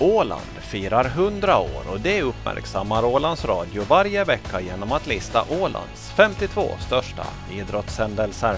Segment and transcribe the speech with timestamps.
[0.00, 6.10] Åland firar 100 år och det uppmärksammar Ålands Radio varje vecka genom att lista Ålands
[6.16, 8.56] 52 största idrottshändelser.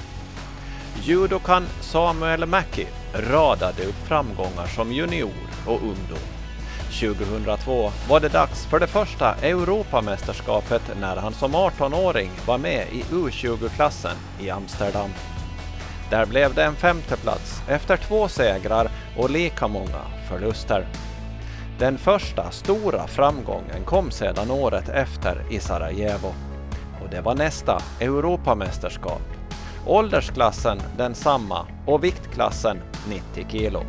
[1.03, 5.31] Judokan Samuel Mäki radade upp framgångar som junior
[5.67, 6.19] och ungdom.
[7.01, 13.03] 2002 var det dags för det första Europamästerskapet när han som 18-åring var med i
[13.03, 15.11] U20-klassen i Amsterdam.
[16.11, 20.87] Där blev det en femteplats efter två segrar och lika många förluster.
[21.79, 26.35] Den första stora framgången kom sedan året efter i Sarajevo.
[27.03, 29.23] Och det var nästa Europamästerskap.
[29.87, 33.83] Åldersklassen densamma och viktklassen 90 kilo.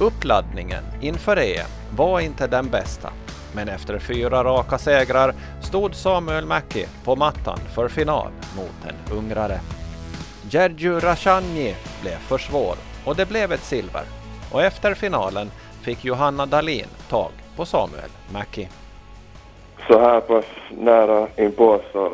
[0.00, 3.10] Uppladdningen inför EM var inte den bästa,
[3.54, 9.60] men efter fyra raka segrar stod Samuel Mäki på mattan för final mot en ungrare.
[10.50, 14.04] Gergiu Rashanyi blev för svår och det blev ett silver.
[14.52, 15.50] Och efter finalen
[15.86, 18.68] fick Johanna Dalin tag på Samuel Mäki.
[19.88, 22.12] Så här pass nära inpå så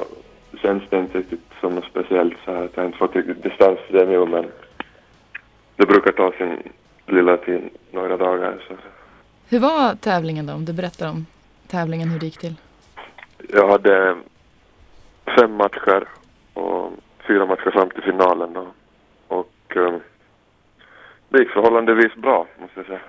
[0.63, 2.69] känns det inte riktigt som något speciellt så här.
[2.75, 4.47] Jag har inte fått riktigt distans till det nu men
[5.77, 6.63] det brukar ta sin
[7.07, 8.65] lilla tid, några dagar.
[8.69, 8.75] Så.
[9.49, 10.53] Hur var tävlingen då?
[10.53, 11.27] Om du berättar om
[11.67, 12.55] tävlingen, hur det gick till.
[13.49, 14.17] Jag hade
[15.39, 16.09] fem matcher
[16.55, 16.93] och
[17.27, 18.67] fyra matcher fram till finalen då.
[19.29, 20.01] Och um,
[21.29, 23.01] det gick förhållandevis bra, måste jag säga.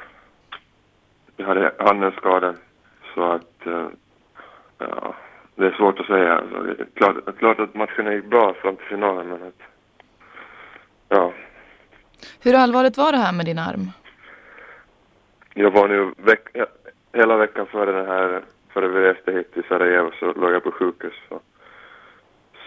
[1.43, 2.57] Jag hade handelskaden
[3.13, 3.87] så att uh,
[4.77, 5.15] ja,
[5.55, 6.37] det är svårt att säga.
[6.37, 9.61] Alltså, det är klart, klart att matchen gick bra fram till finalen men att
[11.09, 11.33] ja.
[12.43, 13.91] Hur allvarligt var det här med din arm?
[15.53, 16.47] Jag var nu veck
[17.13, 20.71] hela veckan före den här, före vi reste hit till Sarajevo så låg jag på
[20.71, 21.13] sjukhus.
[21.29, 21.39] Så,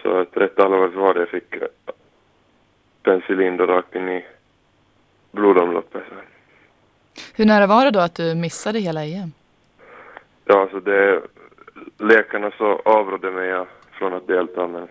[0.01, 1.19] så att rätt allvarligt var det.
[1.19, 1.55] Jag fick
[3.03, 4.25] penicillin då rakt in i
[5.31, 6.03] blodomloppet.
[6.09, 6.36] Så.
[7.37, 9.31] Hur nära var det då att du missade hela EM?
[10.45, 11.21] Ja, alltså det,
[11.97, 14.87] läkarna så avrådde mig från att delta men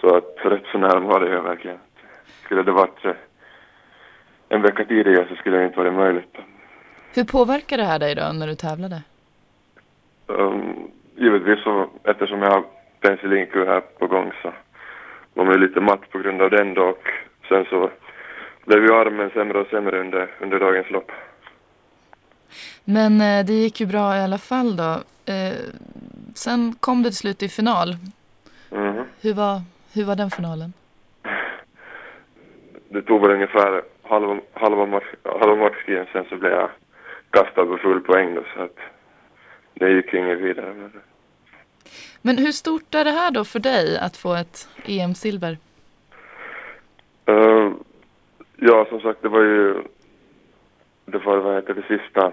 [0.00, 1.78] så att rätt så nära var det ju verkligen.
[2.44, 3.16] Skulle det varit
[4.48, 6.36] en vecka tidigare så skulle det inte varit möjligt.
[7.14, 9.02] Hur påverkar det här dig då när du tävlade?
[10.26, 12.64] Um, givetvis så eftersom jag har
[13.00, 14.52] penicillinkur här på gång så
[15.34, 17.08] var man ju lite matt på grund av den då och
[17.48, 17.90] sen så
[18.64, 21.10] blev ju armen sämre och sämre under, under dagens lopp.
[22.84, 24.92] Men eh, det gick ju bra i alla fall då.
[25.32, 25.52] Eh,
[26.34, 27.96] sen kom det till slut i final.
[28.70, 29.04] Mm.
[29.20, 29.60] Hur, var,
[29.94, 30.72] hur var den finalen?
[32.88, 36.70] Det tog väl ungefär halva, halva, match, halva matchtiden sen så blev jag
[37.30, 38.76] kastad på full poäng då, så att
[39.74, 40.74] det gick inget vidare.
[40.74, 40.92] Men...
[42.22, 45.58] Men hur stort är det här då för dig att få ett EM-silver?
[47.28, 47.72] Uh,
[48.64, 49.82] ja, som sagt, det var ju
[51.04, 52.32] det var vad heter det sista,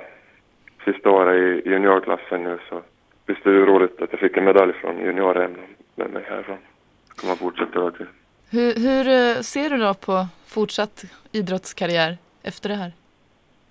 [0.86, 2.82] sista året i juniorklassen nu så
[3.26, 5.56] visst är det ju roligt att jag fick en medalj från junior
[5.96, 6.58] med mig härifrån.
[7.26, 8.06] Man fortsätta över till.
[8.52, 12.92] Hur, hur eh, ser du då på fortsatt idrottskarriär efter det här?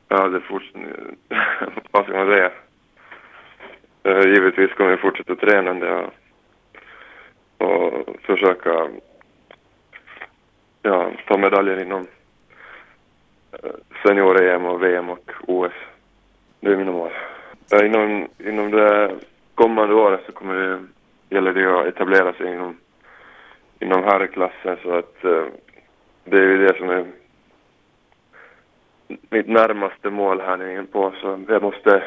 [0.09, 1.15] Ja, det fortsätter...
[1.91, 2.51] vad ska man säga?
[4.07, 6.11] Uh, givetvis kommer jag fortsätta tränande
[7.59, 8.89] och, försöka
[10.83, 12.07] ja, ta medaljer inom
[14.03, 15.73] senior-EM och VM och OS.
[16.61, 17.11] Det är mina mål.
[17.85, 19.15] Inom, inom det
[19.55, 20.85] kommande året så kommer det,
[21.35, 22.77] gäller det att etablera sig inom,
[23.79, 25.45] inom herrklassen så att eh,
[26.25, 27.07] det är ju det som är
[29.31, 32.03] mitt närmaste mål här nu på så jag måste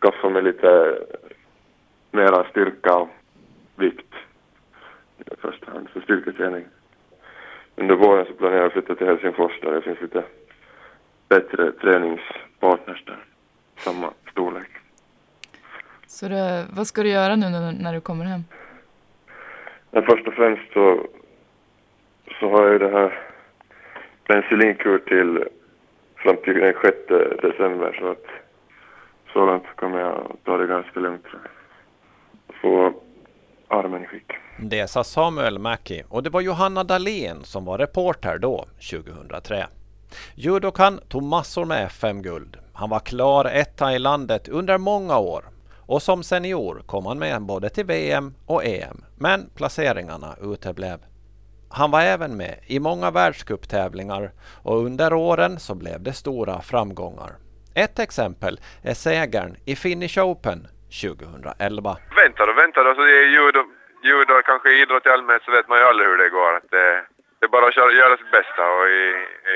[0.00, 0.98] skaffa mig lite
[2.10, 3.08] mera styrka och
[3.76, 4.14] vikt
[5.18, 6.64] i första hand för styrketräning.
[7.76, 10.24] Under våren så planerar jag att flytta till Helsingfors där det finns lite
[11.28, 13.24] bättre träningspartners där,
[13.76, 14.68] samma storlek.
[16.06, 17.46] Så det, vad ska du göra nu
[17.80, 18.44] när du kommer hem?
[19.90, 21.06] Men först och främst så,
[22.40, 23.18] så har jag ju det här
[24.26, 25.44] penicillinkur till
[26.16, 26.96] fram till den 6
[27.42, 28.26] december så att
[29.32, 31.26] så långt kommer jag ta det ganska lugnt.
[32.48, 32.94] Få
[33.68, 34.32] armen i skick.
[34.58, 39.66] Det sa Samuel Mäki och det var Johanna Dahlén som var reporter då, 2003.
[40.34, 42.56] Judokan tog massor med FM-guld.
[42.72, 45.44] Han var klar etta i landet under många år
[45.86, 50.98] och som senior kom han med både till VM och EM, men placeringarna uteblev.
[51.68, 57.36] Han var även med i många världscuptävlingar och under åren så blev det stora framgångar.
[57.74, 60.68] Ett exempel är segern i Finnish Open
[61.02, 61.96] 2011.
[62.22, 63.60] Väntar och väntar, alltså det är judo,
[64.08, 66.52] judo kanske idrott i allmänhet så vet man ju aldrig hur det går.
[66.70, 66.86] Det,
[67.38, 69.04] det är bara att köra, göra sitt bästa och i,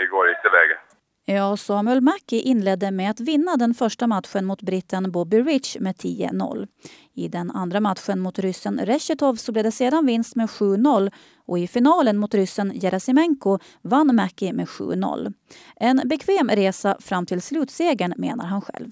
[0.05, 0.81] igår gick det vägen.
[1.25, 5.95] Ja, Samuel Mackie inledde med att vinna den första matchen mot britten Bobby Rich med
[5.95, 6.67] 10-0.
[7.15, 11.11] I den andra matchen mot ryssen Reshetov så blev det sedan vinst med 7-0
[11.47, 15.33] och i finalen mot ryssen Gerasimenko vann Mackie med 7-0.
[15.77, 18.91] En bekväm resa fram till slutsegern menar han själv.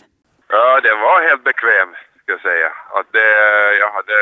[0.49, 1.94] Ja, det var helt bekväm,
[2.28, 2.70] ska jag säga.
[2.98, 3.30] Att det,
[3.82, 4.16] jag hade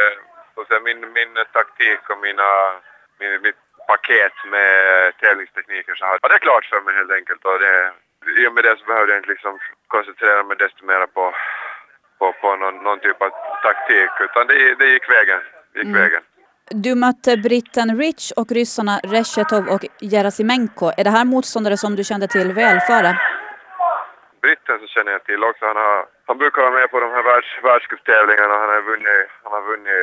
[0.55, 2.49] så att säga, min, min taktik och mina,
[3.21, 3.61] min, mitt
[3.91, 4.71] paket med
[5.21, 7.45] tävlingstekniker så hade jag det klart för mig helt enkelt.
[7.45, 7.75] Och det,
[8.41, 9.59] I och med det så behövde jag inte liksom
[9.95, 11.25] koncentrera mig desto mer på,
[12.19, 13.31] på, på någon, någon typ av
[13.69, 15.41] taktik utan det, det gick vägen.
[15.73, 16.03] Det gick mm.
[16.03, 16.23] vägen.
[16.71, 20.87] Du mötte britten Rich och ryssarna Reshetov och Gerasimenko.
[20.97, 23.19] Är det här motståndare som du kände till väl före?
[24.47, 25.63] Britten så känner jag till också.
[25.71, 25.99] Han, har,
[26.29, 28.55] han brukar vara med på de här världs, världscuptävlingarna.
[28.63, 30.03] Han har vunnit, han har vunnit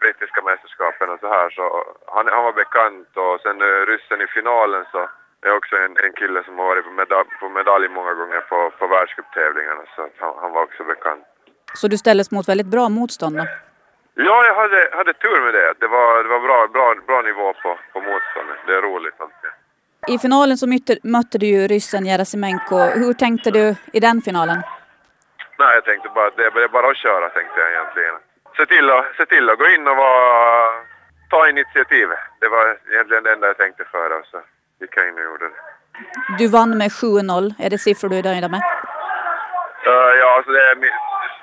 [0.00, 1.46] brittiska mästerskapen och så här.
[1.56, 1.64] Så
[2.14, 5.00] han, han var bekant och sen uh, ryssen i finalen så
[5.46, 8.58] är också en, en kille som har varit på, medal, på medalj många gånger på,
[8.78, 11.24] på världscuptävlingarna så han, han, var också bekant.
[11.80, 13.44] Så du ställdes mot väldigt bra motstånd då?
[14.28, 15.74] Ja, jag hade, hade tur med det.
[15.82, 18.58] Det var, det var bra, bra, bra nivå på, på motståndet.
[18.66, 19.50] Det är roligt alltid.
[20.06, 22.76] I finalen så mötte, mötte du ju ryssen Gerasimenko.
[22.78, 24.62] Hur tänkte du i den finalen?
[25.58, 28.14] Nej, jag tänkte bara det är bara att köra, tänkte jag egentligen
[28.56, 30.72] se till, att, se till att gå in och vara,
[31.30, 32.18] ta initiativet.
[32.40, 34.40] Det var egentligen det enda jag tänkte före och så
[34.80, 35.60] gick jag in och gjorde det.
[36.38, 37.54] Du vann med 7-0.
[37.58, 38.62] Är det siffror du är nöjd med?
[39.86, 40.76] Uh, ja, alltså det är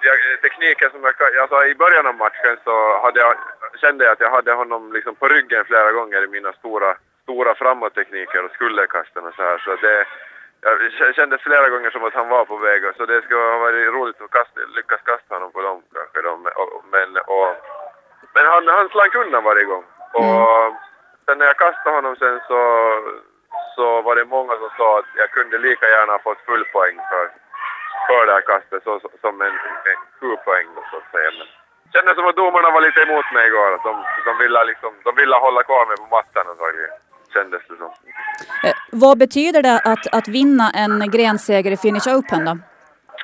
[0.01, 1.13] jag, tekniken som jag...
[1.41, 3.35] Alltså I början av matchen så hade jag,
[3.81, 6.95] kände jag att jag hade honom liksom på ryggen flera gånger i mina stora,
[7.27, 9.57] stora framåttekniker och skulderkasten och så här.
[9.57, 10.05] Så det,
[10.99, 13.93] jag kände flera gånger som att han var på väg, så det skulle ha varit
[13.97, 16.21] roligt att kasta, lyckas kasta honom på dem kanske.
[16.21, 16.33] Då.
[16.93, 17.49] Men, och,
[18.33, 19.85] men han, han slank undan varje gång.
[20.13, 20.73] Och mm.
[21.25, 22.61] sen när jag kastade honom sen så,
[23.75, 26.97] så var det många som sa att jag kunde lika gärna ha fått full poäng
[27.11, 27.25] för,
[28.07, 29.55] för det här kastet så, som en,
[29.91, 31.31] en sju poäng då, så att säga.
[31.37, 31.47] Men
[31.93, 33.71] kändes som att domarna var lite emot mig igår.
[33.83, 33.93] De,
[34.25, 37.91] de, ville liksom, de ville hålla kvar mig på mattan antagligen kändes det som.
[38.65, 42.57] Eh, vad betyder det att, att vinna en grenseger i Finish Open då?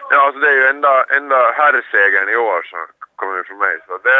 [0.09, 2.79] Ja, alltså det är ju enda, enda herrsegern i år som
[3.15, 3.75] kommer från mig.
[3.88, 4.19] Så det,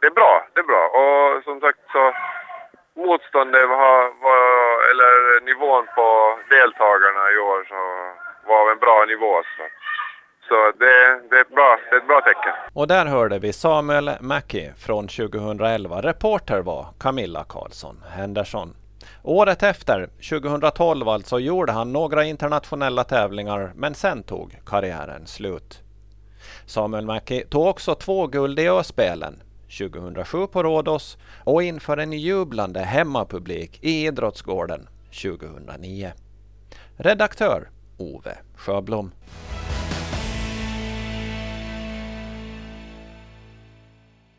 [0.00, 0.84] det är bra, det är bra.
[1.00, 2.02] Och som sagt så
[3.06, 4.44] motståndet var, var,
[4.90, 5.12] eller
[5.50, 6.08] nivån på
[6.56, 7.80] deltagarna i år så
[8.50, 9.34] var en bra nivå.
[9.56, 9.64] Så.
[10.48, 12.52] Så det, det, är ett bra, det är ett bra tecken.
[12.74, 16.00] Och där hörde vi Samuel Mackie från 2011.
[16.02, 18.68] Reporter var Camilla Karlsson Henderson.
[19.22, 25.82] Året efter, 2012 alltså, gjorde han några internationella tävlingar men sen tog karriären slut.
[26.66, 29.42] Samuel Mäki tog också två guld i Ö-spelen,
[29.78, 34.88] 2007 på Rhodos och inför en jublande hemmapublik i Idrottsgården
[35.22, 36.12] 2009.
[36.96, 39.12] Redaktör Ove Sjöblom.